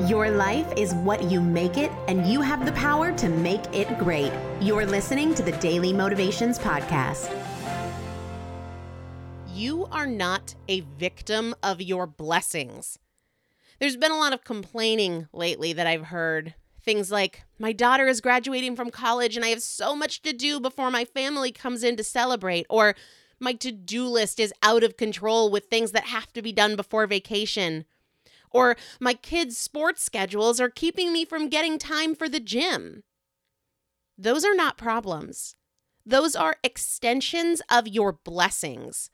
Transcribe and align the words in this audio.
Your 0.00 0.28
life 0.28 0.66
is 0.76 0.92
what 0.92 1.22
you 1.30 1.40
make 1.40 1.78
it, 1.78 1.90
and 2.08 2.26
you 2.26 2.40
have 2.40 2.66
the 2.66 2.72
power 2.72 3.12
to 3.12 3.28
make 3.28 3.62
it 3.72 3.96
great. 3.96 4.32
You're 4.60 4.84
listening 4.84 5.36
to 5.36 5.42
the 5.44 5.52
Daily 5.52 5.92
Motivations 5.92 6.58
Podcast. 6.58 7.32
You 9.54 9.86
are 9.92 10.08
not 10.08 10.56
a 10.66 10.80
victim 10.80 11.54
of 11.62 11.80
your 11.80 12.08
blessings. 12.08 12.98
There's 13.78 13.96
been 13.96 14.10
a 14.10 14.18
lot 14.18 14.32
of 14.32 14.42
complaining 14.42 15.28
lately 15.32 15.72
that 15.72 15.86
I've 15.86 16.06
heard. 16.06 16.54
Things 16.82 17.12
like, 17.12 17.44
my 17.60 17.72
daughter 17.72 18.08
is 18.08 18.20
graduating 18.20 18.74
from 18.74 18.90
college 18.90 19.36
and 19.36 19.44
I 19.44 19.50
have 19.50 19.62
so 19.62 19.94
much 19.94 20.22
to 20.22 20.32
do 20.32 20.58
before 20.58 20.90
my 20.90 21.04
family 21.04 21.52
comes 21.52 21.84
in 21.84 21.94
to 21.96 22.04
celebrate. 22.04 22.66
Or, 22.68 22.96
my 23.38 23.52
to 23.52 23.70
do 23.70 24.06
list 24.06 24.40
is 24.40 24.52
out 24.60 24.82
of 24.82 24.96
control 24.96 25.50
with 25.52 25.66
things 25.66 25.92
that 25.92 26.06
have 26.06 26.32
to 26.32 26.42
be 26.42 26.52
done 26.52 26.74
before 26.74 27.06
vacation 27.06 27.84
or 28.54 28.76
my 29.00 29.12
kids' 29.12 29.58
sports 29.58 30.02
schedules 30.02 30.60
are 30.60 30.70
keeping 30.70 31.12
me 31.12 31.26
from 31.26 31.50
getting 31.50 31.76
time 31.76 32.14
for 32.14 32.28
the 32.28 32.40
gym. 32.40 33.02
Those 34.16 34.44
are 34.44 34.54
not 34.54 34.78
problems. 34.78 35.56
Those 36.06 36.36
are 36.36 36.56
extensions 36.62 37.60
of 37.70 37.88
your 37.88 38.12
blessings. 38.12 39.10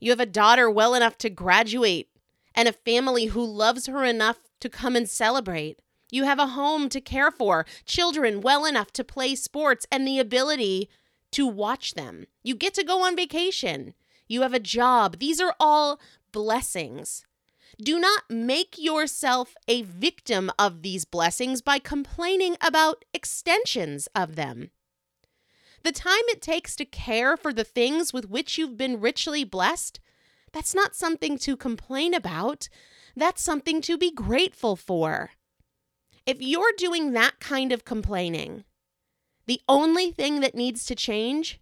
You 0.00 0.10
have 0.10 0.20
a 0.20 0.26
daughter 0.26 0.68
well 0.68 0.94
enough 0.94 1.16
to 1.18 1.30
graduate 1.30 2.08
and 2.54 2.68
a 2.68 2.72
family 2.72 3.26
who 3.26 3.44
loves 3.44 3.86
her 3.86 4.04
enough 4.04 4.38
to 4.60 4.68
come 4.68 4.96
and 4.96 5.08
celebrate. 5.08 5.80
You 6.10 6.24
have 6.24 6.40
a 6.40 6.48
home 6.48 6.88
to 6.88 7.00
care 7.00 7.30
for, 7.30 7.64
children 7.84 8.40
well 8.40 8.64
enough 8.66 8.92
to 8.94 9.04
play 9.04 9.36
sports, 9.36 9.86
and 9.92 10.04
the 10.04 10.18
ability 10.18 10.88
to 11.32 11.46
watch 11.46 11.94
them. 11.94 12.26
You 12.42 12.56
get 12.56 12.74
to 12.74 12.82
go 12.82 13.04
on 13.04 13.14
vacation. 13.14 13.94
You 14.26 14.42
have 14.42 14.54
a 14.54 14.58
job. 14.58 15.18
These 15.20 15.40
are 15.40 15.54
all 15.60 16.00
blessings. 16.32 17.24
Do 17.78 17.98
not 17.98 18.22
make 18.30 18.76
yourself 18.78 19.54
a 19.68 19.82
victim 19.82 20.50
of 20.58 20.82
these 20.82 21.04
blessings 21.04 21.62
by 21.62 21.78
complaining 21.78 22.56
about 22.60 23.04
extensions 23.12 24.08
of 24.14 24.36
them. 24.36 24.70
The 25.82 25.92
time 25.92 26.22
it 26.28 26.42
takes 26.42 26.76
to 26.76 26.84
care 26.84 27.36
for 27.36 27.52
the 27.52 27.64
things 27.64 28.12
with 28.12 28.28
which 28.28 28.58
you've 28.58 28.76
been 28.76 29.00
richly 29.00 29.44
blessed, 29.44 30.00
that's 30.52 30.74
not 30.74 30.94
something 30.94 31.38
to 31.38 31.56
complain 31.56 32.12
about. 32.12 32.68
That's 33.16 33.42
something 33.42 33.80
to 33.82 33.96
be 33.96 34.10
grateful 34.10 34.76
for. 34.76 35.30
If 36.26 36.40
you're 36.40 36.72
doing 36.76 37.12
that 37.12 37.40
kind 37.40 37.72
of 37.72 37.84
complaining, 37.84 38.64
the 39.46 39.60
only 39.68 40.10
thing 40.10 40.40
that 40.40 40.54
needs 40.54 40.84
to 40.86 40.94
change 40.94 41.60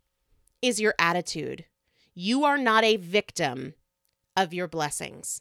is 0.60 0.80
your 0.80 0.94
attitude. 0.98 1.64
You 2.14 2.44
are 2.44 2.58
not 2.58 2.84
a 2.84 2.96
victim 2.96 3.74
of 4.36 4.52
your 4.52 4.68
blessings. 4.68 5.40